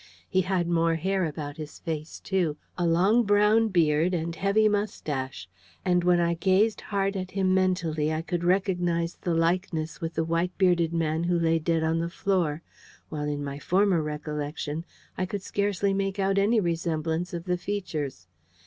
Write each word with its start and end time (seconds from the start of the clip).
He 0.27 0.41
had 0.41 0.67
more 0.67 0.95
hair 0.95 1.25
about 1.25 1.57
his 1.57 1.77
face, 1.77 2.19
too, 2.19 2.57
a 2.75 2.87
long 2.87 3.21
brown 3.21 3.67
beard 3.67 4.15
and 4.15 4.35
heavy 4.35 4.67
moustache; 4.67 5.47
and 5.85 6.03
when 6.03 6.19
I 6.19 6.33
gazed 6.33 6.81
hard 6.81 7.15
at 7.15 7.29
him 7.29 7.53
mentally, 7.53 8.11
I 8.11 8.23
could 8.23 8.43
recognise 8.43 9.17
the 9.21 9.35
likeness 9.35 10.01
with 10.01 10.15
the 10.15 10.23
white 10.23 10.57
bearded 10.57 10.91
man 10.91 11.25
who 11.25 11.37
lay 11.37 11.59
dead 11.59 11.83
on 11.83 11.99
the 11.99 12.09
floor: 12.09 12.63
while 13.09 13.25
in 13.27 13.43
my 13.43 13.59
former 13.59 14.01
recollection, 14.01 14.85
I 15.19 15.27
could 15.27 15.43
scarcely 15.43 15.93
make 15.93 16.17
out 16.17 16.39
any 16.39 16.59
resemblance 16.59 17.31
of 17.31 17.43
the 17.43 17.57
features. 17.57 18.27